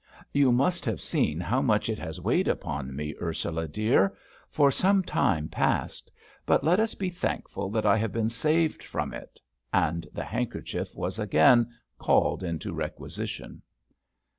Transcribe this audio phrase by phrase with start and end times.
[0.33, 4.17] You must have seen how much it has weighed upon me, Ursula dear,
[4.49, 6.11] for some time past;
[6.43, 9.39] but let us be thankful that I have been saved from it,"
[9.71, 11.69] and the handkerchief was again
[11.99, 13.61] called into requisition.